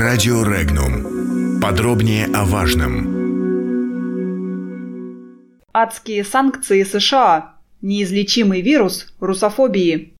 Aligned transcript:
Радио 0.00 0.42
Регнум. 0.44 1.60
Подробнее 1.60 2.24
о 2.32 2.46
важном. 2.46 3.04
Адские 5.74 6.24
санкции 6.24 6.84
США. 6.84 7.56
Неизлечимый 7.82 8.62
вирус 8.62 9.12
русофобии. 9.20 10.14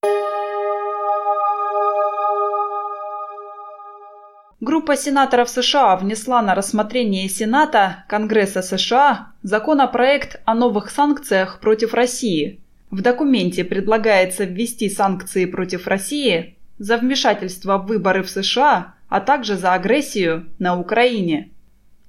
Группа 4.60 4.98
сенаторов 4.98 5.48
США 5.48 5.96
внесла 5.96 6.42
на 6.42 6.54
рассмотрение 6.54 7.26
Сената 7.30 8.04
Конгресса 8.06 8.60
США 8.60 9.28
законопроект 9.42 10.42
о 10.44 10.52
новых 10.52 10.90
санкциях 10.90 11.58
против 11.58 11.94
России. 11.94 12.60
В 12.90 13.00
документе 13.00 13.64
предлагается 13.64 14.44
ввести 14.44 14.90
санкции 14.90 15.46
против 15.46 15.86
России 15.86 16.58
за 16.78 16.98
вмешательство 16.98 17.78
в 17.78 17.86
выборы 17.86 18.22
в 18.22 18.28
США, 18.28 18.94
а 19.10 19.20
также 19.20 19.58
за 19.58 19.74
агрессию 19.74 20.46
на 20.58 20.80
Украине. 20.80 21.50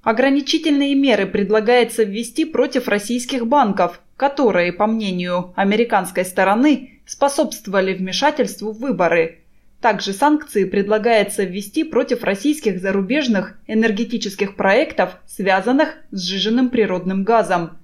Ограничительные 0.01 0.95
меры 0.95 1.25
предлагается 1.25 2.03
ввести 2.03 2.45
против 2.45 2.87
российских 2.87 3.45
банков, 3.45 3.99
которые, 4.15 4.71
по 4.71 4.87
мнению 4.87 5.51
американской 5.57 6.23
стороны, 6.23 7.01
способствовали 7.05 7.93
вмешательству 7.93 8.71
в 8.71 8.79
выборы– 8.79 9.39
также 9.81 10.13
санкции 10.13 10.65
предлагается 10.65 11.43
ввести 11.43 11.83
против 11.83 12.23
российских 12.23 12.79
зарубежных 12.79 13.57
энергетических 13.65 14.55
проектов, 14.55 15.17
связанных 15.25 15.95
с 16.11 16.21
сжиженным 16.21 16.69
природным 16.69 17.23
газом. 17.23 17.79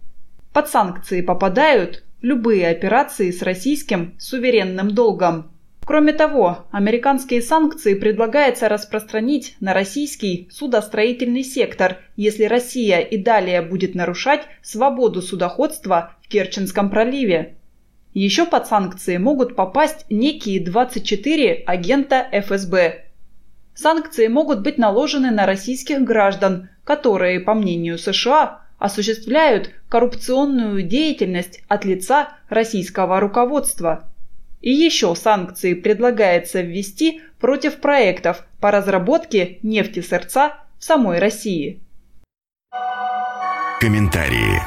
Под 0.53 0.69
санкции 0.69 1.21
попадают 1.21 2.03
любые 2.21 2.69
операции 2.69 3.31
с 3.31 3.41
российским 3.41 4.13
суверенным 4.19 4.91
долгом. 4.91 5.51
Кроме 5.87 6.11
того, 6.11 6.67
американские 6.71 7.41
санкции 7.41 7.93
предлагается 7.93 8.67
распространить 8.67 9.55
на 9.61 9.73
российский 9.73 10.49
судостроительный 10.51 11.45
сектор, 11.45 11.99
если 12.17 12.43
Россия 12.43 12.99
и 12.99 13.15
далее 13.15 13.61
будет 13.61 13.95
нарушать 13.95 14.41
свободу 14.61 15.21
судоходства 15.21 16.11
в 16.21 16.27
Керченском 16.27 16.89
проливе. 16.89 17.55
Еще 18.13 18.45
под 18.45 18.67
санкции 18.67 19.15
могут 19.15 19.55
попасть 19.55 20.05
некие 20.09 20.59
24 20.59 21.63
агента 21.65 22.27
ФСБ. 22.33 23.05
Санкции 23.73 24.27
могут 24.27 24.63
быть 24.63 24.77
наложены 24.77 25.31
на 25.31 25.45
российских 25.45 26.01
граждан, 26.01 26.67
которые, 26.83 27.39
по 27.39 27.53
мнению 27.53 27.97
США, 27.97 28.59
осуществляют 28.77 29.71
коррупционную 29.87 30.83
деятельность 30.83 31.61
от 31.69 31.85
лица 31.85 32.35
российского 32.49 33.21
руководства. 33.21 34.11
И 34.67 34.69
еще 34.69 35.15
санкции 35.15 35.75
предлагается 35.75 36.59
ввести 36.59 37.21
против 37.39 37.77
проектов 37.77 38.45
по 38.59 38.69
разработке 38.69 39.59
нефтесырца 39.63 40.57
в 40.77 40.83
самой 40.83 41.19
России. 41.19 41.79
Комментарии 43.79 44.59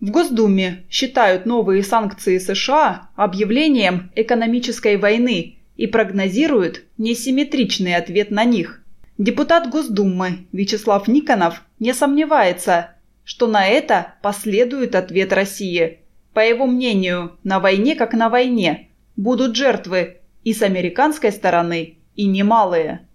в 0.00 0.10
Госдуме 0.10 0.86
считают 0.90 1.46
новые 1.46 1.84
санкции 1.84 2.38
США 2.38 3.10
объявлением 3.14 4.10
экономической 4.16 4.96
войны 4.96 5.58
и 5.76 5.86
прогнозируют 5.86 6.82
несимметричный 6.98 7.94
ответ 7.94 8.32
на 8.32 8.42
них. 8.42 8.82
Депутат 9.18 9.70
Госдумы 9.70 10.48
Вячеслав 10.50 11.06
Никонов 11.06 11.62
не 11.78 11.94
сомневается, 11.94 12.90
что 13.22 13.46
на 13.46 13.68
это 13.68 14.14
последует 14.20 14.96
ответ 14.96 15.32
России. 15.32 16.00
По 16.32 16.40
его 16.40 16.66
мнению, 16.66 17.38
на 17.44 17.60
войне 17.60 17.96
как 17.96 18.12
на 18.12 18.28
войне 18.28 18.90
будут 19.16 19.56
жертвы 19.56 20.20
и 20.44 20.52
с 20.52 20.62
американской 20.62 21.32
стороны, 21.32 21.98
и 22.16 22.26
немалые. 22.26 23.06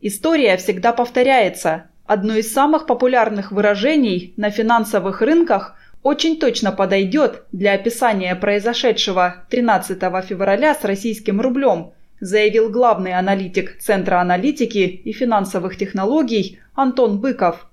История 0.00 0.56
всегда 0.56 0.92
повторяется– 0.92 1.90
Одно 2.08 2.36
из 2.36 2.50
самых 2.50 2.86
популярных 2.86 3.52
выражений 3.52 4.32
на 4.38 4.48
финансовых 4.48 5.20
рынках 5.20 5.76
очень 6.02 6.38
точно 6.38 6.72
подойдет 6.72 7.42
для 7.52 7.74
описания 7.74 8.34
произошедшего 8.34 9.44
13 9.50 10.00
февраля 10.26 10.74
с 10.74 10.84
российским 10.84 11.38
рублем, 11.38 11.92
заявил 12.18 12.70
главный 12.70 13.12
аналитик 13.12 13.76
Центра 13.78 14.22
аналитики 14.22 14.78
и 14.78 15.12
финансовых 15.12 15.76
технологий 15.76 16.60
Антон 16.74 17.20
Быков. 17.20 17.67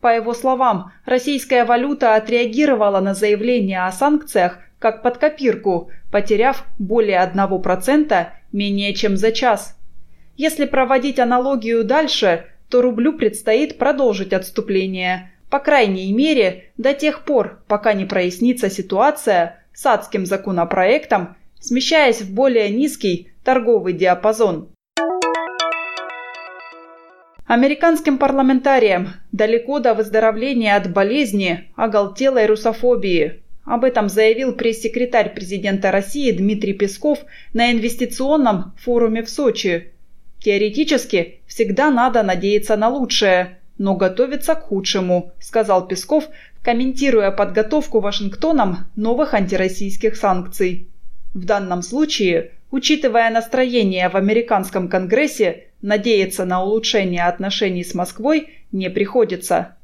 По 0.00 0.14
его 0.14 0.34
словам, 0.34 0.92
российская 1.04 1.64
валюта 1.64 2.14
отреагировала 2.14 3.00
на 3.00 3.14
заявление 3.14 3.84
о 3.84 3.92
санкциях 3.92 4.58
как 4.78 5.02
под 5.02 5.18
копирку, 5.18 5.90
потеряв 6.10 6.64
более 6.78 7.18
1% 7.18 8.26
менее 8.52 8.94
чем 8.94 9.16
за 9.16 9.32
час. 9.32 9.76
Если 10.36 10.66
проводить 10.66 11.18
аналогию 11.18 11.84
дальше– 11.84 12.46
то 12.68 12.82
рублю 12.82 13.14
предстоит 13.14 13.78
продолжить 13.78 14.32
отступление, 14.32 15.32
по 15.50 15.58
крайней 15.58 16.12
мере, 16.12 16.70
до 16.76 16.92
тех 16.94 17.24
пор, 17.24 17.62
пока 17.66 17.94
не 17.94 18.04
прояснится 18.04 18.68
ситуация 18.68 19.64
с 19.72 19.86
адским 19.86 20.26
законопроектом, 20.26 21.36
смещаясь 21.60 22.20
в 22.20 22.32
более 22.32 22.68
низкий 22.70 23.32
торговый 23.42 23.94
диапазон. 23.94 24.68
Американским 27.48 28.18
парламентариям 28.18 29.14
далеко 29.32 29.78
до 29.78 29.94
выздоровления 29.94 30.76
от 30.76 30.92
болезни 30.92 31.70
оголтелой 31.76 32.44
русофобии. 32.44 33.40
Об 33.64 33.84
этом 33.84 34.10
заявил 34.10 34.52
пресс-секретарь 34.52 35.32
президента 35.32 35.90
России 35.90 36.30
Дмитрий 36.30 36.74
Песков 36.74 37.20
на 37.54 37.72
инвестиционном 37.72 38.74
форуме 38.78 39.22
в 39.22 39.30
Сочи. 39.30 39.92
Теоретически 40.40 41.40
всегда 41.46 41.90
надо 41.90 42.22
надеяться 42.22 42.76
на 42.76 42.90
лучшее, 42.90 43.56
но 43.78 43.94
готовиться 43.94 44.54
к 44.54 44.64
худшему, 44.64 45.32
сказал 45.40 45.88
Песков, 45.88 46.24
комментируя 46.62 47.30
подготовку 47.30 48.00
Вашингтоном 48.00 48.90
новых 48.94 49.32
антироссийских 49.32 50.16
санкций. 50.16 50.86
В 51.32 51.46
данном 51.46 51.80
случае, 51.80 52.50
учитывая 52.70 53.30
настроение 53.30 54.10
в 54.10 54.16
американском 54.16 54.90
Конгрессе, 54.90 55.67
надеяться 55.82 56.44
на 56.44 56.62
улучшение 56.62 57.24
отношений 57.24 57.84
с 57.84 57.94
Москвой 57.94 58.48
не 58.72 58.90
приходится. 58.90 59.76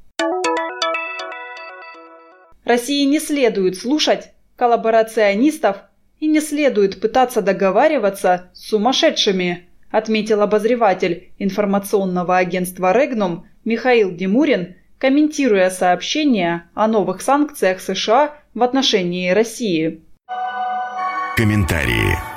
России 2.65 3.05
не 3.05 3.21
следует 3.21 3.77
слушать 3.77 4.33
коллаборационистов 4.57 5.77
и 6.21 6.27
не 6.27 6.41
следует 6.41 7.01
пытаться 7.01 7.43
договариваться 7.43 8.51
с 8.55 8.69
сумасшедшими 8.69 9.69
отметил 9.95 10.43
обозреватель 10.43 11.31
информационного 11.39 12.37
агентства 12.37 12.93
«Регнум» 12.93 13.47
Михаил 13.65 14.11
Димурин, 14.11 14.75
комментируя 14.99 15.71
сообщение 15.71 16.65
о 16.75 16.89
новых 16.89 17.23
санкциях 17.23 17.81
США 17.81 18.35
в 18.55 18.63
отношении 18.65 19.31
России. 19.31 20.03
Комментарии. 21.37 22.34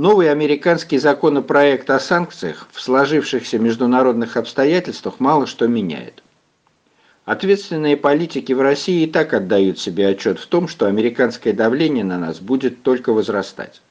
Новый 0.00 0.30
американский 0.30 0.98
законопроект 0.98 1.90
о 1.90 1.98
санкциях 1.98 2.68
в 2.70 2.80
сложившихся 2.80 3.58
международных 3.58 4.36
обстоятельствах 4.36 5.18
мало 5.18 5.48
что 5.48 5.66
меняет. 5.66 6.22
Ответственные 7.24 7.96
политики 7.96 8.52
в 8.52 8.60
России 8.60 9.02
и 9.02 9.10
так 9.10 9.34
отдают 9.34 9.80
себе 9.80 10.06
отчет 10.06 10.38
в 10.38 10.46
том, 10.46 10.68
что 10.68 10.86
американское 10.86 11.52
давление 11.52 12.04
на 12.04 12.16
нас 12.16 12.38
будет 12.38 12.84
только 12.84 13.12
возрастать. 13.12 13.82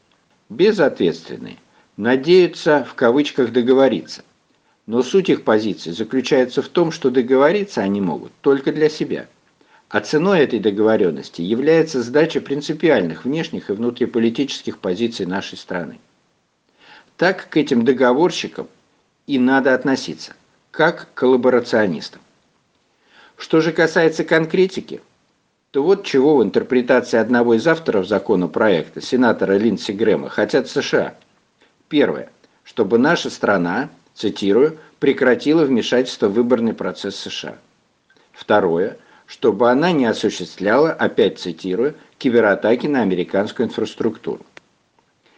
Безответственные 0.48 1.58
надеются 1.98 2.88
в 2.90 2.94
кавычках 2.94 3.52
договориться. 3.52 4.24
Но 4.86 5.04
суть 5.04 5.28
их 5.28 5.44
позиции 5.44 5.92
заключается 5.92 6.62
в 6.62 6.70
том, 6.70 6.94
что 6.94 7.10
договориться 7.10 7.82
они 7.82 8.00
могут 8.00 8.32
только 8.40 8.72
для 8.72 8.88
себя. 8.88 9.28
А 9.90 10.02
ценой 10.02 10.42
этой 10.42 10.60
договоренности 10.60 11.42
является 11.42 12.02
сдача 12.02 12.42
принципиальных 12.42 13.24
внешних 13.26 13.70
и 13.70 13.74
внутриполитических 13.74 14.80
позиций 14.80 15.26
нашей 15.26 15.58
страны. 15.58 16.00
Так 17.16 17.50
к 17.50 17.58
этим 17.58 17.86
договорщикам 17.86 18.68
и 19.26 19.40
надо 19.40 19.74
относиться, 19.74 20.34
как 20.72 21.08
к 21.14 21.14
коллаборационистам. 21.18 22.22
Что 23.38 23.62
же 23.62 23.72
касается 23.72 24.24
конкретики, 24.24 25.02
то 25.72 25.84
вот 25.84 26.06
чего 26.06 26.38
в 26.38 26.44
интерпретации 26.44 27.18
одного 27.18 27.54
из 27.54 27.68
авторов 27.68 28.08
законопроекта, 28.08 29.02
сенатора 29.02 29.58
Линдси 29.58 29.92
Грэма, 29.92 30.30
хотят 30.30 30.68
США– 30.68 31.16
Первое. 31.90 32.30
Чтобы 32.64 32.98
наша 32.98 33.30
страна, 33.30 33.90
цитирую, 34.14 34.78
прекратила 35.00 35.64
вмешательство 35.64 36.28
в 36.28 36.34
выборный 36.34 36.74
процесс 36.74 37.16
США. 37.16 37.58
Второе. 38.34 38.98
Чтобы 39.28 39.70
она 39.70 39.92
не 39.92 40.06
осуществляла, 40.06 40.92
опять 40.92 41.38
цитирую, 41.38 41.96
кибератаки 42.18 42.88
на 42.88 43.02
американскую 43.02 43.68
инфраструктуру. 43.68 44.46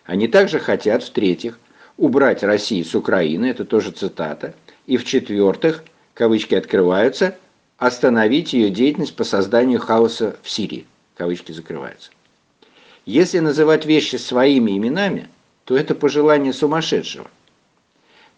Они 0.05 0.27
также 0.27 0.59
хотят, 0.59 1.03
в-третьих, 1.03 1.59
убрать 1.97 2.43
Россию 2.43 2.85
с 2.85 2.93
Украины, 2.95 3.47
это 3.47 3.65
тоже 3.65 3.91
цитата, 3.91 4.53
и 4.85 4.97
в-четвертых, 4.97 5.83
кавычки 6.13 6.53
открываются, 6.55 7.35
остановить 7.77 8.53
ее 8.53 8.69
деятельность 8.69 9.15
по 9.15 9.23
созданию 9.23 9.79
хаоса 9.79 10.37
в 10.43 10.49
Сирии, 10.49 10.85
кавычки 11.17 11.51
закрываются. 11.51 12.11
Если 13.05 13.39
называть 13.39 13.85
вещи 13.85 14.17
своими 14.17 14.77
именами, 14.77 15.29
то 15.65 15.75
это 15.75 15.95
пожелание 15.95 16.53
сумасшедшего. 16.53 17.29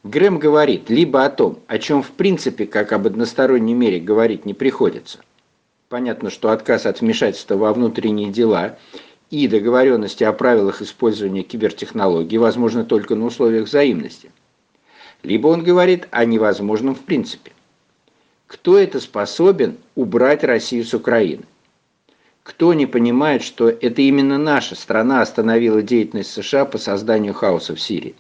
Грэм 0.03 0.39
говорит 0.39 0.89
либо 0.89 1.25
о 1.25 1.29
том, 1.29 1.59
о 1.67 1.77
чем 1.77 2.03
в 2.03 2.11
принципе, 2.11 2.65
как 2.65 2.93
об 2.93 3.05
односторонней 3.05 3.73
мере, 3.73 3.99
говорить 3.99 4.45
не 4.45 4.53
приходится. 4.53 5.19
Понятно, 5.91 6.29
что 6.29 6.51
отказ 6.51 6.85
от 6.85 7.01
вмешательства 7.01 7.57
во 7.57 7.73
внутренние 7.73 8.29
дела 8.29 8.77
и 9.29 9.45
договоренности 9.49 10.23
о 10.23 10.31
правилах 10.31 10.81
использования 10.81 11.43
кибертехнологий 11.43 12.37
возможны 12.37 12.85
только 12.85 13.15
на 13.15 13.25
условиях 13.25 13.67
взаимности. 13.67 14.31
Либо 15.21 15.47
он 15.47 15.65
говорит 15.65 16.07
о 16.11 16.23
невозможном 16.23 16.95
в 16.95 17.01
принципе. 17.01 17.51
Кто 18.47 18.77
это 18.77 19.01
способен 19.01 19.79
убрать 19.95 20.45
Россию 20.45 20.85
с 20.85 20.93
Украины? 20.93 21.43
Кто 22.43 22.73
не 22.73 22.85
понимает, 22.85 23.43
что 23.43 23.67
это 23.67 24.01
именно 24.01 24.37
наша 24.37 24.75
страна 24.75 25.21
остановила 25.21 25.81
деятельность 25.81 26.31
США 26.31 26.63
по 26.63 26.77
созданию 26.77 27.33
хаоса 27.33 27.75
в 27.75 27.81
Сирии? 27.81 28.15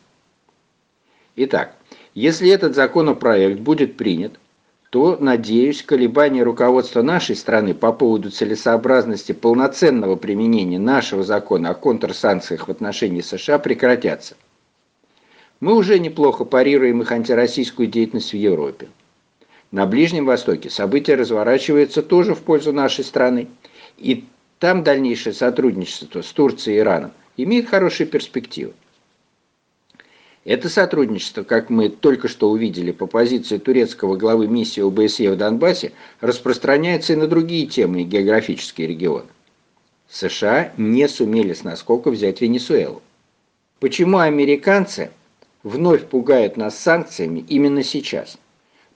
Итак, 1.37 1.77
если 2.15 2.49
этот 2.49 2.75
законопроект 2.75 3.61
будет 3.61 3.95
принят, 3.95 4.37
то, 4.91 5.17
надеюсь, 5.19 5.81
колебания 5.81 6.43
руководства 6.43 7.01
нашей 7.01 7.35
страны 7.35 7.73
по 7.73 7.91
поводу 7.91 8.29
целесообразности 8.29 9.31
полноценного 9.31 10.15
применения 10.15 10.77
нашего 10.77 11.23
закона 11.23 11.71
о 11.71 11.73
контрсанкциях 11.73 12.67
в 12.67 12.71
отношении 12.71 13.21
США 13.21 13.57
прекратятся. 13.57 14.35
Мы 15.59 15.75
уже 15.75 15.97
неплохо 15.97 16.45
парируем 16.45 17.01
их 17.01 17.11
антироссийскую 17.11 17.87
деятельность 17.87 18.33
в 18.33 18.37
Европе. 18.37 18.89
На 19.71 19.87
Ближнем 19.87 20.25
Востоке 20.25 20.69
события 20.69 21.15
разворачиваются 21.15 22.03
тоже 22.03 22.35
в 22.35 22.41
пользу 22.41 22.71
нашей 22.71 23.03
страны– 23.03 23.47
и 24.01 24.25
там 24.59 24.83
дальнейшее 24.83 25.33
сотрудничество 25.33 26.21
с 26.21 26.31
Турцией 26.31 26.77
и 26.77 26.79
Ираном 26.79 27.11
имеет 27.37 27.69
хорошие 27.69 28.07
перспективы. 28.07 28.73
Это 30.43 30.69
сотрудничество, 30.69 31.43
как 31.43 31.69
мы 31.69 31.89
только 31.89 32.27
что 32.27 32.49
увидели 32.49 32.91
по 32.91 33.05
позиции 33.05 33.57
турецкого 33.57 34.15
главы 34.15 34.47
миссии 34.47 34.81
ОБСЕ 34.81 35.31
в 35.31 35.37
Донбассе, 35.37 35.91
распространяется 36.19 37.13
и 37.13 37.15
на 37.15 37.27
другие 37.27 37.67
темы 37.67 38.01
и 38.01 38.05
географические 38.05 38.87
регионы. 38.87 39.27
США 40.09 40.73
не 40.77 41.07
сумели 41.07 41.53
с 41.53 41.63
наскока 41.63 42.09
взять 42.09 42.41
Венесуэлу. 42.41 43.01
Почему 43.79 44.17
американцы 44.17 45.11
вновь 45.63 46.05
пугают 46.05 46.57
нас 46.57 46.77
санкциями 46.77 47.45
именно 47.47 47.83
сейчас? 47.83 48.37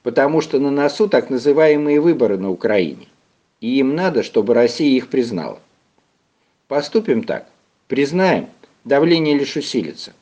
Потому 0.01 0.41
что 0.41 0.59
на 0.59 0.71
носу 0.71 1.07
так 1.07 1.29
называемые 1.29 2.01
выборы 2.01 2.37
на 2.37 2.49
Украине 2.49 3.07
и 3.61 3.79
им 3.79 3.95
надо, 3.95 4.21
чтобы 4.21 4.53
Россия 4.53 4.95
их 4.95 5.07
признала. 5.09 5.59
Поступим 6.67 7.23
так. 7.23 7.47
Признаем, 7.87 8.49
давление 8.83 9.37
лишь 9.37 9.55
усилится. 9.55 10.13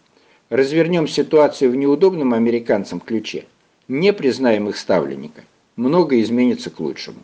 Развернем 0.53 1.07
ситуацию 1.07 1.71
в 1.71 1.75
неудобном 1.75 2.35
американцам 2.35 2.99
ключе. 2.99 3.45
Не 3.87 4.13
признаем 4.13 4.69
их 4.69 4.77
ставленника. 4.77 5.41
Многое 5.75 6.21
изменится 6.21 6.69
к 6.69 6.79
лучшему. 6.79 7.17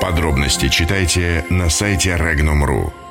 Подробности 0.00 0.70
читайте 0.70 1.44
на 1.50 1.68
сайте 1.68 2.16
Regnum.ru. 2.18 3.03